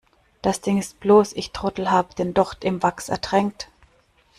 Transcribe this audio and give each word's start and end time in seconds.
Das 0.41 0.61
Ding 0.61 0.79
ist 0.79 0.99
bloß, 0.99 1.33
ich 1.33 1.51
Trottel 1.51 1.91
habe 1.91 2.15
den 2.15 2.33
Docht 2.33 2.63
im 2.63 2.81
Wachs 2.81 3.07
ertränkt. 3.07 3.69